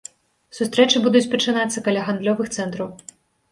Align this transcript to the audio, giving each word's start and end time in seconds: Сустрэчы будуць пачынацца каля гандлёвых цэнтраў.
Сустрэчы 0.59 1.01
будуць 1.03 1.29
пачынацца 1.35 1.85
каля 1.89 2.09
гандлёвых 2.09 2.53
цэнтраў. 2.59 2.93